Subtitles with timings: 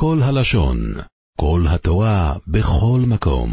[0.00, 0.78] כל הלשון,
[1.36, 3.50] כל התורה, בכל מקום.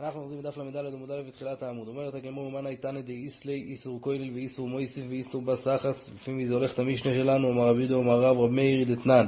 [0.00, 1.88] אנחנו עוזרים בדף ל"ד עמוד א' בתחילת העמוד.
[1.88, 6.72] אומרת הגמור, מנה איתנא דאיסלי, איסור כולל ואיסור מויסיף ואיסור בסחס, לפי מי זה הולך
[6.72, 9.26] את המשנה שלנו, אמר רבי דו, אמר רב, רב מאיר דתנן.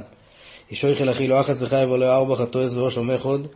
[0.71, 3.47] אישו יחל אחי לא אחס וחייב עולה ארבע חטואס וראש עומד.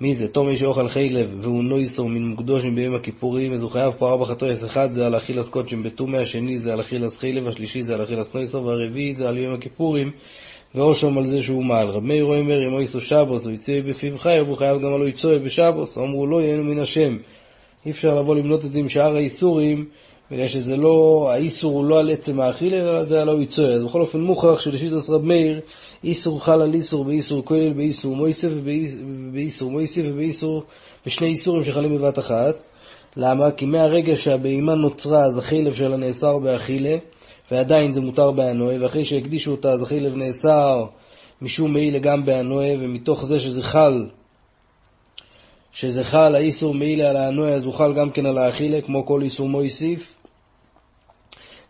[0.00, 0.28] מי זה?
[0.28, 4.24] תום איש אוכל חילב והוא נויסור מן מוקדושים ביום הכיפורים, אז הוא חייב פה ארבע
[4.24, 8.04] חטואס, אחד זה על אכילס קודשים בתומי, השני זה על אכילס חילב, השלישי זה על
[8.04, 10.10] אכילס נויסור, והרביעי זה על יום הכיפורים,
[10.74, 11.88] ואושם על זה שהוא מעל.
[11.88, 15.38] רב מאיר אומר, אם אויסו שבוס, הוא יצא בפיו חייב, הוא חייב גם על יצוי
[15.38, 17.16] בשבוס, אמרו לא יהנו מן השם.
[17.86, 19.84] אי אפשר לבוא למנות את זה עם שאר האיסורים,
[20.30, 23.74] בגלל שזה לא, האיסור הוא לא על עצם האכיל, אלא זה על האיצוי.
[23.74, 25.60] אז בכל אופן מוכרח שלשיטת רב מאיר,
[26.04, 30.62] איסור חל על איסור באיסור כולל, באיסור מויסף, ובאיסור מויסף, ובאיסור,
[31.06, 32.56] בשני איסורים שחלים בבת אחת.
[33.16, 33.50] למה?
[33.50, 36.96] כי מהרגע שהבהמה נוצרה, אז החילב שלה נאסר באכילה,
[37.50, 40.84] ועדיין זה מותר באנוה, ואחרי שהקדישו אותה, אז החילב נאסר
[41.42, 44.06] משום מעילה גם באנוה, ומתוך זה שזה חל,
[45.72, 49.22] שזה חל האיסור מעילה על האנוה, אז הוא חל גם כן על האכילה, כמו כל
[49.22, 50.14] איסור מויסיף.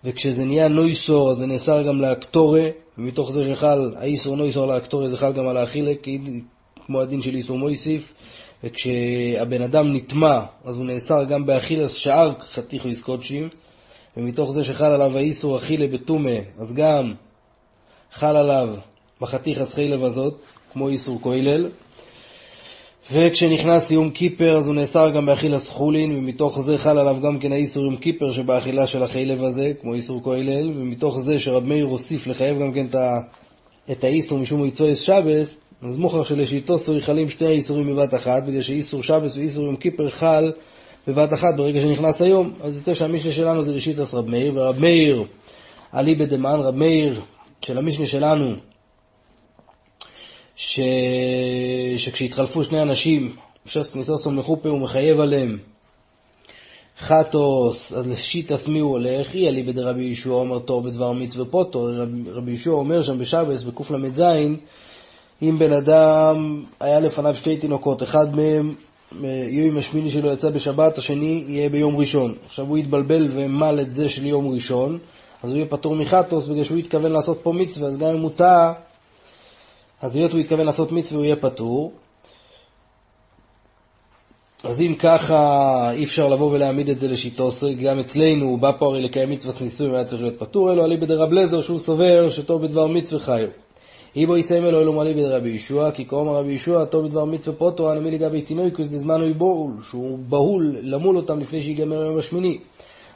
[0.04, 5.08] וכשזה נהיה נויסור, אז זה נאסר גם לאקטורה, ומתוך זה שחל האיסור נויסור על האקטורה,
[5.08, 5.92] זה חל גם על האכילה,
[6.86, 8.14] כמו הדין של איסור מויסיף.
[8.64, 13.48] וכשהבן אדם נטמע, אז הוא נאסר גם באכילס שאר חתיכו קודשים,
[14.16, 17.14] ומתוך זה שחל עליו האיסור אכילה בתומה, אז גם
[18.12, 18.68] חל עליו
[19.20, 20.34] בחתיך הסחילב הזאת,
[20.72, 21.70] כמו איסור כוילל.
[23.12, 27.52] וכשנכנס יום קיפר אז הוא נאסר גם באכילס חולין, ומתוך זה חל עליו גם כן
[27.52, 32.26] האיסור יום קיפר שבאכילה של החילב הזה, כמו איסור כוילל, ומתוך זה שרב מאיר הוסיף
[32.26, 32.86] לחייב גם כן
[33.90, 38.62] את האיסור משום יצואס שבס, אז מוכר שלשיטו סורי חלים שני האיסורים בבת אחת, בגלל
[38.62, 40.52] שאיסור שבס ואיסור יום קיפר חל
[41.08, 45.24] בבת אחת ברגע שנכנס היום, אז יוצא שהמשנה שלנו זה לשיטס רב מאיר, ורב מאיר,
[45.92, 47.20] עלי בדמן, רב מאיר
[47.62, 48.54] של המשנה שלנו,
[50.56, 50.80] ש...
[51.96, 53.36] שכשהתחלפו שני אנשים,
[53.66, 55.58] ש"ס כניסוסום לחופה הוא מחייב עליהם
[56.98, 59.34] חטוס, אז לשיטס מי הוא הולך?
[59.34, 63.62] אי עלי בדרבי ישוע אומר טוב בדבר מצווה פוטו, רב, רבי ישוע אומר שם בשבס,
[63.62, 64.22] בקל"ז,
[65.42, 68.74] אם בן אדם היה לפניו שתי תינוקות, אחד מהם
[69.50, 72.34] יום השמיני שלו יצא בשבת, השני יהיה ביום ראשון.
[72.46, 74.98] עכשיו הוא יתבלבל ומל את זה של יום ראשון,
[75.42, 78.30] אז הוא יהיה פטור מחטוס בגלל שהוא התכוון לעשות פה מצווה, אז גם אם הוא
[78.36, 78.72] טעה,
[80.02, 81.92] אז היות הוא התכוון לעשות מצווה הוא יהיה פטור.
[84.64, 88.86] אז אם ככה אי אפשר לבוא ולהעמיד את זה לשיטוסרי, גם אצלנו הוא בא פה
[88.86, 92.86] הרי לקיים מצווה נישואים והיה צריך להיות פטור, אלו עלי בדרבלזר שהוא סובר שטוב בדבר
[92.86, 93.48] מצווה חיו.
[94.16, 97.90] איבו יסיימל אלוהים מלא בידי רבי ישוע, כי קוראים רבי ישוע, טוב בדבר מצווה פוטו,
[97.90, 102.58] הנמי לגבי תינוקוס דזמנו יבול, שהוא בהול למול אותם לפני שיגמר היום השמיני.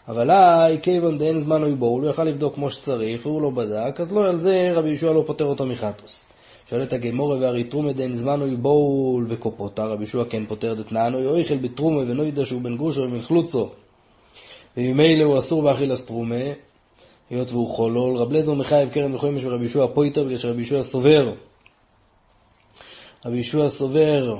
[0.08, 4.12] אבל אי כיוון דאין זמנו יבול, הוא יכל לבדוק כמו שצריך, והוא לא בדק, אז
[4.12, 6.24] לא על זה רבי ישוע לא פוטר אותו מחטוס.
[6.70, 12.00] שואלת הגמורה והרי תרומה דאין זמנו יבול וקופוטה, רבי ישוע כן פוטר דתנענו יאכל בתרומה
[12.00, 13.68] ונוידע שהוא בן גרושו ומחלוצו.
[14.76, 16.44] וממילא הוא אסור באכילס תרומה,
[17.30, 21.32] היות והוא חולול, רב לזר מחייב קרן וחומש ורבי ישוע פויטר, בגלל שרבי ישוע סובר.
[23.26, 24.36] רבי ישוע סובר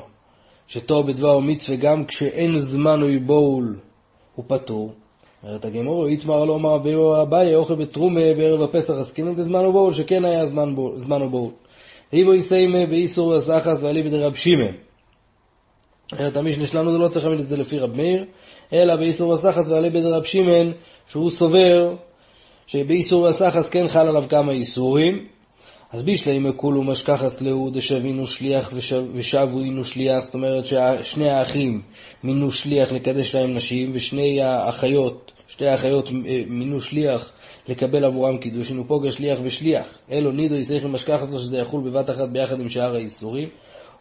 [0.66, 3.78] שטוב בדבר מצווה גם כשאין זמן או יבול
[4.34, 4.92] הוא פטור.
[5.42, 6.76] אומרת הגמור, איתמר לא אמר
[7.22, 11.50] אביי אוכל בתרומה בערב הפסח, אז כן זמן ובול, שכן היה זמן, בול, זמן ובול.
[12.12, 14.74] ואיבו יסיימה באיסור וסחס ועלי בדי רב שמעון.
[16.12, 18.24] אומרת המשנה שלנו זה לא צריך להעמיד את זה לפי רב מאיר,
[18.72, 20.72] אלא באיסור וסחס ועלי בדי רב שמעון,
[21.06, 21.94] שהוא סובר
[22.66, 25.26] שבאיסור הסחס כן חל עליו כמה איסורים,
[25.92, 28.72] אז בישלי מקולו משכחס לאו דשבינו שליח
[29.12, 31.82] ושבו אינו שליח, זאת אומרת ששני האחים
[32.24, 37.32] מינו שליח לקדש להם נשים, ושני האחיות, שתי האחיות אה, מינו שליח
[37.68, 39.98] לקבל עבורם קידוש, אינו פוגע שליח ושליח.
[40.10, 43.48] אלו נידו יסייך משכחס לו שזה יחול בבת אחת ביחד עם שאר האיסורים.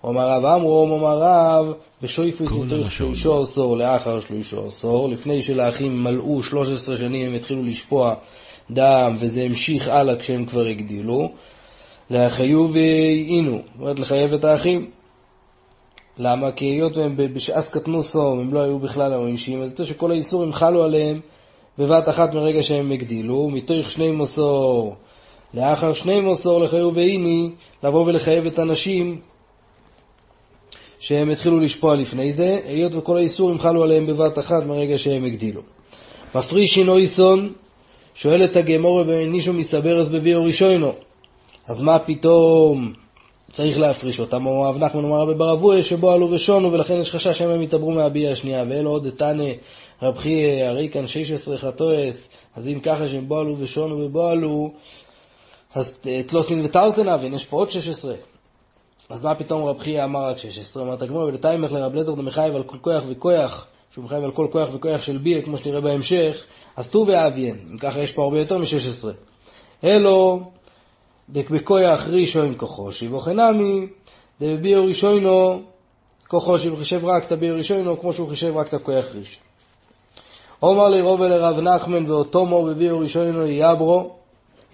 [0.04, 6.44] אומר רב אמרו, אומר רב, בשויפו יתמתוך שלושו עשור לאחר שלושו עשור, לפני שלאחים מלאו
[6.44, 8.14] 13 שנים הם התחילו לשפוע
[8.74, 11.32] דם, וזה המשיך הלאה כשהם כבר הגדילו,
[12.10, 14.90] להחיו ועינו, זאת אומרת לחייב את האחים.
[16.18, 16.52] למה?
[16.52, 20.84] כי היות והם בשעת קטנוסו, הם לא היו בכלל העונשים, אז יוצא שכל האיסורים חלו
[20.84, 21.20] עליהם
[21.78, 24.96] בבת אחת מרגע שהם הגדילו, מתוך שני מוסור
[25.54, 27.52] לאחר שני מוסור לחיו ועיני,
[27.84, 29.22] לבוא ולחייב את הנשים
[31.00, 35.62] שהם התחילו לשפוע לפני זה, היות וכל האיסורים חלו עליהם בבת אחת מרגע שהם הגדילו.
[36.36, 37.54] מפרישין אויסון
[38.16, 40.92] שואלת הגמורה ונישו מסברס בביאו ראשונו.
[41.68, 42.94] אז מה פתאום
[43.52, 44.46] צריך להפריש אותם?
[44.46, 47.92] או רב נחמן אמר רבי ברבוה שבו עלו ושונו ולכן יש חשש שהם הם יתעברו
[47.92, 48.64] מהביאה השנייה.
[48.70, 49.46] ואלו עוד תנא
[50.02, 54.72] רב חייא, הרי כאן 16 חטואס, אז אם ככה שהם בו עלו ושונו ובו עלו,
[55.76, 55.94] אז
[56.28, 58.14] תלוסין וטרטנה, והנה יש פה עוד 16.
[59.10, 60.84] אז מה פתאום רב חייא אמר רק 16?
[60.84, 64.70] אומרת הגמור, ולתיימך לרב לזר דמחייב על כל כוח וכוח, שהוא מחייב על כל כוח
[64.74, 66.44] וכוח של ביה, כמו שנראה בהמשך,
[66.76, 67.58] אז ט"ו ואביין.
[67.72, 69.08] אם ככה יש פה הרבה יותר מ-16.
[69.84, 70.40] אלו,
[71.30, 73.88] דק בכוח ראשון כוחושי, וכנמי,
[74.42, 75.62] דביו ראשונו,
[76.28, 79.44] כוחושי, וחשב רק את הביו ראשונו, כמו שהוא חישב רק את הכוח ראשון.
[80.62, 84.10] אומר לי רובה לרב נחמן ואותומו בביו ראשונו יברו,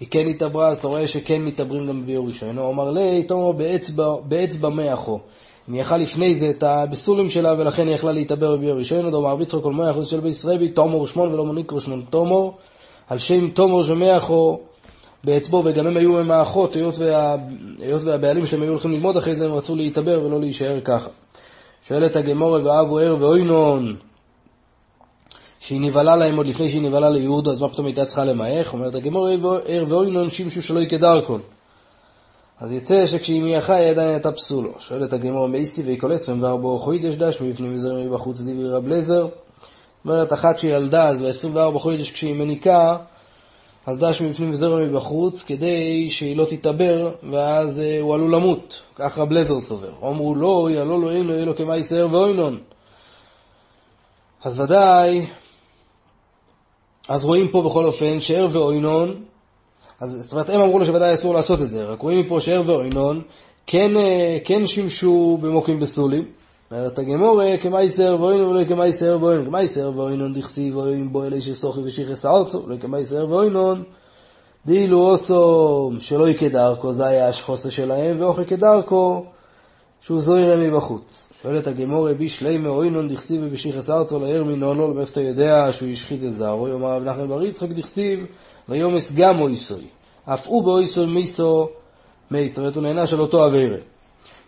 [0.00, 2.70] היא כן התעברה, אז אתה רואה שכן מתעברים גם בביו ראשונו.
[2.70, 5.20] אמר לי, באצבע, באצבע מאחו.
[5.72, 9.62] היא יכל לפני זה את הבסולים שלה, ולכן היא יכלה להתעבר בביו ראשונו, דומר ביצחו
[9.62, 12.58] כל מאה אחוז של בישראל, תומור שמון ולא מוניקרו שמון תומור,
[13.08, 14.58] על שם תומור שמאחו
[15.24, 17.36] באצבו, וגם הם היו עם האחות, היות, וה,
[17.78, 21.08] היות והבעלים שלהם היו הולכים ללמוד אחרי זה, הם רצו להתעבר ולא להישאר ככה.
[21.88, 23.96] שואלת הגמורה ואבו ער ואוינון,
[25.60, 28.72] שהיא נבהלה להם עוד לפני שהיא נבהלה ליהודה, אז מה פתאום הייתה צריכה למעך?
[28.72, 29.32] אומרת הגמורה
[29.66, 31.40] ער ואוינון שימשו שלא יקדרקון.
[32.60, 34.70] אז יצא שכשהיא מייחה היא עדיין הייתה פסולו.
[34.78, 35.48] שואלת הגמור
[35.84, 38.92] ויקול עשרים וארבע חוידש דש מבפנים וזרם מבחוץ דברי רב.
[39.04, 39.30] זאת
[40.04, 42.96] אומרת, אחת שילדה אז ב-24 חודש כשהיא מניקה,
[43.86, 48.82] אז דש מבפנים וזרע מבחוץ, כדי שהיא לא תתעבר, ואז אה, הוא עלול למות.
[48.94, 49.92] כך רב לזר סובר.
[50.02, 52.58] אמרו לו, יעלו לו אינו, אלו כמה יסייר ואוינון.
[54.44, 55.26] אז ודאי,
[57.08, 59.24] אז רואים פה בכל אופן שער ואוינון,
[60.00, 62.62] אז זאת אומרת, הם אמרו לו שוודאי אסור לעשות את זה, רק רואים מפה שער
[62.66, 63.22] ואוינון
[63.66, 66.24] כן, אה, כן שימשו במוקים בסולים.
[66.70, 69.46] אומרת הגמורה, כמייסר ואוינון ולא כמייסר ואוינון.
[69.46, 73.82] כמייסר ואוינון דכסיב ואוין בו אלי שסוכי ושיחס הארצו, ולא כמייסר ואוינון.
[74.66, 79.24] דאילו אוסו שלא יקדרכו, זה היה השחוסה שלהם, ואוכל כדרכו,
[80.00, 81.28] שהוא זוהיר מבחוץ.
[81.42, 86.32] שואלת הגמורה, בישלי מאוינון דכסיב ובשיחס ארצו לער מנונו, מאיפה אתה יודע שהוא השחית את
[86.32, 86.68] זרעו?
[86.68, 88.26] יאמר רב נחמן בר יצחק דכסיב,
[88.68, 89.84] ויומס גם אויסוי.
[90.24, 91.68] אף הוא באויסוי מיסו
[92.30, 93.76] מי, זאת אומרת הוא נהנה של אותו אבירה.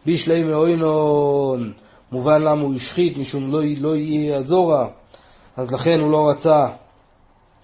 [0.07, 1.73] בישלי מאוינון
[2.13, 4.89] מובן למה הוא השחית, משום לא, לא יהיה הזורה,
[5.57, 6.67] אז לכן הוא לא רצה,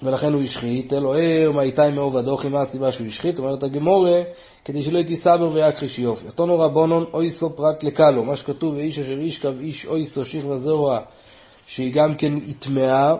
[0.03, 3.39] ולכן הוא השחית, אלו ער, מה איתי מאוב הדוחי, מה הסיבה שהוא השחית?
[3.39, 4.21] אומרת הגמורה,
[4.65, 6.29] כדי שלא הייתי סבר ויכחיש יופי.
[6.29, 11.01] אתונו רבונון אויסו פרט לקלו, מה שכתוב, ואיש אשר ישכב איש אויסו שכבה זרוע,
[11.67, 13.15] שהיא גם כן הטמעה,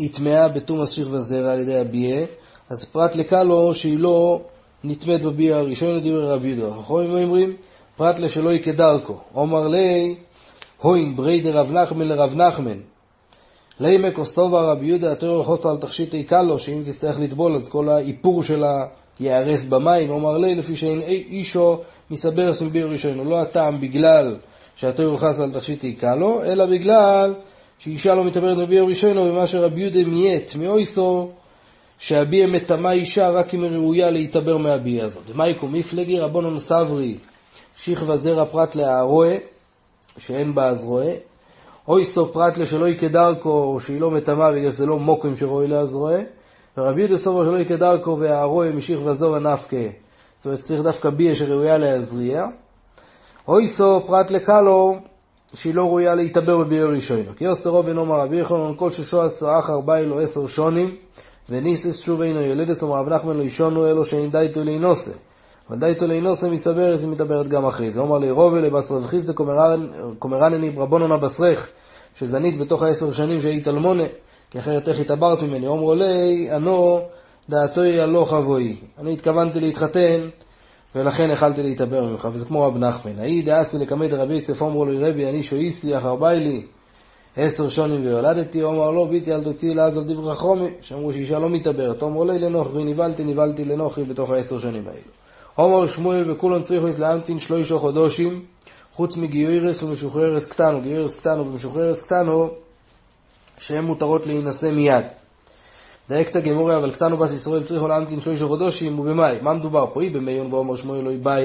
[0.00, 2.26] הטמעה בתום השכבה זרע על ידי הביה,
[2.70, 4.40] אז פרט לקלו שהיא לא
[4.84, 6.76] נטמאת בביה הראשון לדברי רבי יהודה.
[6.76, 7.56] החכמים אומרים,
[7.96, 9.16] פרט לשלא יקדרכו.
[9.32, 10.14] עומר לי,
[10.82, 12.78] הוין ברי דרב נחמן לרב נחמן.
[13.80, 18.42] לימק אוסטובה רבי יהודה התיאור לחוסר על תכשיט קלו, שאם תצטרך לטבול אז כל האיפור
[18.42, 18.86] שלה
[19.20, 20.10] ייהרס במים.
[20.10, 23.28] עומר לי, לפי שאין אישו מסבר סמביר ראשון.
[23.28, 24.36] לא הטעם בגלל
[24.76, 27.34] שהתיאור חס על תכשיט קלו, אלא בגלל
[27.80, 31.30] שאישה לא מתעברת בביר ראשון, ומה שרבי יהודה מיית מאויסו,
[31.98, 35.22] שהביע מטמא אישה רק אם היא ראויה להתעבר מהביע הזאת.
[35.28, 37.18] ומייקו מפלגי רבונון סברי
[37.76, 39.36] שכבה זרע פרט להרועה,
[40.18, 41.12] שאין בה אז רועה,
[41.88, 46.20] אוי סוף פרט לשלא יקדרכו, שהיא לא מטמאה בגלל שזה לא מוקרים שרואי להזרועה,
[46.78, 49.76] ורבי יהודה סובר שלא יקדרכו והרועה משכבה זרע נפקה.
[50.38, 52.46] זאת אומרת צריך דווקא ביה שראויה להזריע.
[53.48, 54.96] אוי סוף פרט לקלו,
[55.54, 57.36] שהיא לא ראויה להתעבר בביה ראשונו.
[57.36, 60.96] כי יוסר רוב אינו מר רבי יחנון כל ששו עשרה אחר באי לו עשר שונים,
[61.48, 65.10] וניסס שוב אינו ילדס אמר רב נחמן לא ישונו אלו שאין די איתו להינוסה.
[65.70, 68.00] ודאי תולינוסה מסתברת, היא מתעברת גם אחרי זה.
[68.00, 69.32] אומר לי רובי לבשר וחיסדה
[70.18, 71.68] קומרנני רבונונה בסרך,
[72.18, 74.04] שזנית בתוך העשר שנים שהיית אלמונה,
[74.50, 75.66] כי אחרת איך התעברת ממני.
[75.66, 77.00] אומרו לי, אנו
[77.48, 78.76] דעתו היא הלוך אבוי.
[78.98, 80.28] אני התכוונתי להתחתן,
[80.94, 83.18] ולכן יכלתי להתעבר ממך, וזה כמו רב נחמן.
[83.18, 86.66] האי דאסי לקמי דרבי יצף אומרו לי רבי, אני שויסתי אחר ביילי.
[87.36, 92.02] עשר שונים ויולדתי, אומר לו, ביתי אל תוציא לעזוב דברי חומי, שאמרו שאישה לא מתעברת,
[92.02, 95.00] אמרו לי לנוכרי, נבלתי, נבלתי לנוכרי בתוך העשר שנים האלו.
[95.54, 98.44] עומר שמואל וכולן צריכוס להמתין שלושה חודשים,
[98.92, 102.48] חוץ מגיורס ומשוחררס קטנו, גיורס קטנו ומשוחררס קטנו,
[103.58, 105.04] שהן מותרות להינשא מיד.
[106.10, 109.36] דייקת גמורי, אבל קטנו בס ישראל צריכו להמתין שלושה חודשים, ובמאי?
[109.42, 110.02] מה מדובר פה?
[110.02, 111.44] היא במיון ואומר שמואל לא יבאי,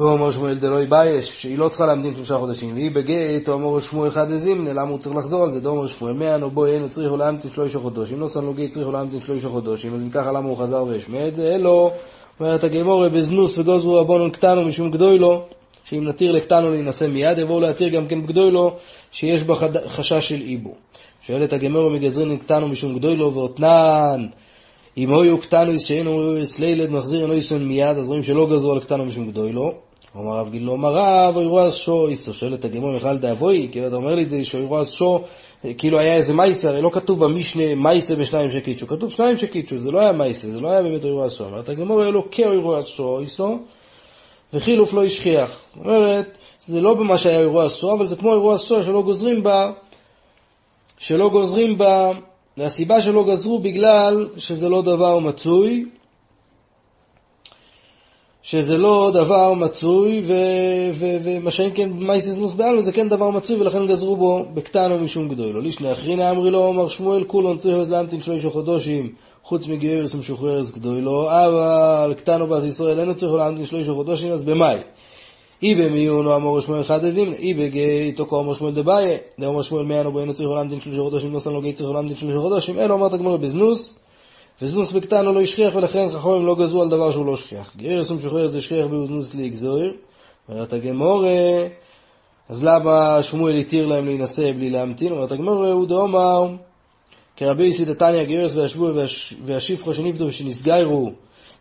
[0.00, 4.30] ואומר שמואל דלא יבאי, שהיא לא צריכה להמתין שלושה חודשים, והיא בגט, אומר שמואל חד
[4.30, 5.60] הזימנה, למה הוא צריך לחזור על זה?
[5.60, 9.20] דאמר שמואל, מאה נו בואי, היינו צריכו להמתין שלושה חודשים, לא סנו גי צריכו להמתין
[9.20, 11.54] שלושה חודשים, אז אם ככה למה הוא חזר והשמיע את זה?
[11.54, 11.90] אלו
[12.40, 15.42] אומרת הגמורה בזנוס וגוזרו רבונון קטנו משום גדוילו,
[15.84, 18.76] שאם נתיר לקטנו להינשא מיד, יבואו להתיר גם כן בגדוילו,
[19.12, 19.54] שיש בה
[19.88, 20.74] חשש של איבו.
[21.26, 24.26] שואלת הגמורה מגזרין קטנו משום גדוילו ואותנן,
[24.96, 29.04] אם היו קטנו שאינו סלילד מחזיר אינו יסון מיד, אז רואים שלא גזרו על קטנו
[29.04, 29.72] משום גדוילו.
[30.14, 34.14] אומר רב גילו, אמר רב, אירוע שו איסו, שואלת הגמורה מיכל דאבוי, כאילו אתה אומר
[34.14, 35.20] לי את זה, שאירוע שו
[35.78, 39.90] כאילו היה איזה מייסה, הרי לא כתוב במשנה מייסה בשניים שקידשו, כתוב שניים שקידשו, זה
[39.90, 41.46] לא היה מייסה, זה לא היה באמת אירוע אסור.
[41.46, 43.58] אומרת הגמור אלוקי אירוע אסור, איסו,
[44.52, 45.60] וחילוף לא השכיח.
[45.74, 49.42] זאת אומרת, זה לא במה שהיה אירוע אסור, אבל זה כמו אירוע אסור שלא גוזרים
[49.42, 49.72] בה,
[51.00, 52.10] שלא גוזרים בה,
[52.56, 55.86] והסיבה שלא גזרו בגלל שזה לא דבר מצוי,
[58.42, 60.22] שזה לא דבר מצוי,
[60.94, 64.98] ומה שאין כן מייסיס נוס בעלמא זה כן דבר מצוי, ולכן גזרו בו בקטן או
[64.98, 65.54] משום גדול.
[65.54, 70.70] לא לישנה אחרינה אמרי לו, אמר שמואל כולון צריך להמתין שלושה חודשים, חוץ מגיורס ומשוחררס
[70.70, 74.78] גדולו, אבל קטן או באז ישראל אינו צריך להמתין שלושה חודשים, אז במאי.
[75.62, 79.84] אי במיון או אמור שמואל חד דזימנה, אי בגי תוקו אמור שמואל דבאי, דאמר שמואל
[79.84, 82.94] מיין בו אינו צריך להמתין שלושה חודשים, נוסן לו גי צריך להמתין שלושה חודשים, אלו
[82.94, 83.98] אמרת גמור בזנוס,
[84.62, 87.76] וזנוס בקטן הוא לא השכיח, ולכן חכמים לא גזרו על דבר שהוא לא שכיח.
[87.76, 89.80] גרס ומשוחרר זה שכיח בוזנוס לגזור,
[90.48, 91.24] אומרת הגמור,
[92.48, 95.12] אז למה שמואל התיר להם להינשא בלי להמתין?
[95.12, 96.46] אומרת הגמור, הוא דאמר,
[97.36, 98.92] כרבי יסי דתניא גרס והשבוע
[99.44, 101.12] והשפחו שנפדו ושנסגיירו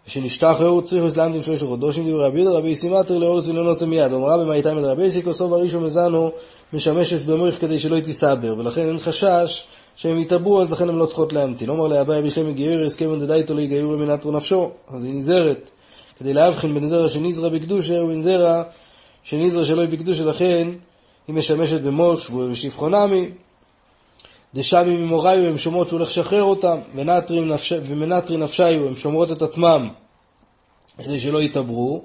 [0.10, 4.14] ושנשתחררו צריכוס להמתין שלושה חודשים דברי רבי יהודה רבי יסי מטר לאורס ולנוסה מיד.
[4.14, 6.32] אמרה במאיתם את רבי יסי כוסו הראשון מזנו
[6.74, 9.64] משמשת במורך כדי שלא תיסבר, ולכן אין חשש
[9.96, 11.70] שהם יתעברו, אז לכן הם לא צריכות להמתין.
[11.70, 15.70] אומר לאביי בשלם מגייר, הסכם דדייתו להיגיור מנטרו נפשו, אז היא נזהרת,
[16.20, 18.64] כדי להבחין בין זרע שנזרע בקדושה ובין זרע
[19.24, 20.68] שנזרע שלא היא בקדושה, לכן
[21.28, 23.30] היא משמשת במוח שבוי ושפחונמי.
[24.56, 29.90] דשמי ממוראיו, הן שומעות שהוא הולך לשחרר אותם, ומנטרי נפשיו, הן שומרות את עצמם,
[31.04, 32.02] כדי שלא יתעברו.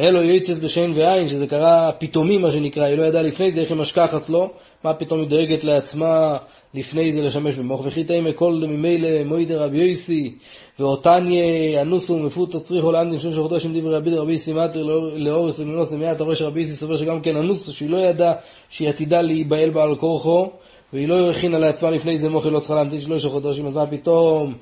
[0.00, 3.70] אלו יצס בשן ועין, שזה קרה פתאומי מה שנקרא, היא לא ידעה לפני זה איך
[3.70, 4.50] היא משכחת לו,
[4.84, 6.36] מה פתאום היא דואגת לעצמה
[6.74, 10.34] לפני זה לשמש במוח, וכי תימא כל ממילא מוידי רבי יויסי,
[10.78, 14.82] ואותניה אנוסו ומפותו צריכו לאנדין שלושה חודשים דברי רבי רבי יסי מטר
[15.16, 18.34] לאורס ולנוס למאה, אתה שרבי יסי סובר שגם כן אנוסו, שהיא לא ידעה
[18.68, 20.50] שהיא עתידה להיבהל בעל כורחו,
[20.92, 24.54] והיא לא הכינה לעצמה לפני זה היא לא צריכה להמתין שלושה חודשים, אז מה פתאום?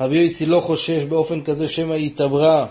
[0.00, 2.66] רבי יוסי לא חושש באופן כזה שמא היא התעברה.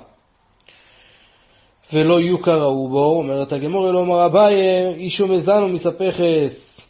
[1.93, 6.81] ולא יוכר ראו בו, אומרת הגמור אלו אמר אביי, אישו מזנו מספכס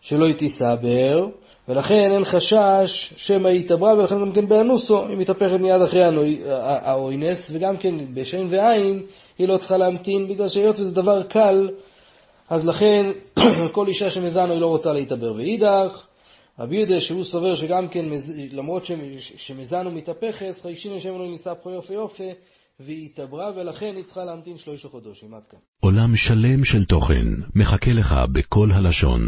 [0.00, 1.26] שלא היא תיסבר,
[1.68, 6.02] ולכן אין חשש שמא היא התעברה, ולכן גם כן באנוסו, היא מתהפכת מיד אחרי
[6.60, 9.02] האוינס, וגם כן בשן ועין
[9.38, 11.68] היא לא צריכה להמתין, בגלל שהיות וזה דבר קל,
[12.48, 13.10] אז לכן
[13.72, 15.32] כל אישה שמזנו היא לא רוצה להתעבר.
[15.32, 16.06] ואידך,
[16.58, 18.04] רבי יהודה שהוא סובר שגם כן,
[18.52, 18.84] למרות
[19.36, 22.30] שמזנו מתהפכת, חיישין השם אלוהים מספחו יופי יופי,
[22.80, 25.34] והיא התעברה, ולכן היא צריכה להמתין שלושה חודשים.
[25.34, 25.58] עד כאן.
[25.80, 29.20] עולם שלם של תוכן מחכה לך בכל הלשון.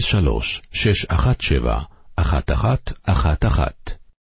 [0.00, 1.82] 03 617
[2.18, 4.03] 1111